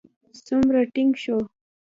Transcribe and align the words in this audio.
څومره 0.45 0.79
ټينګ 0.93 1.11
شو. 1.23 1.37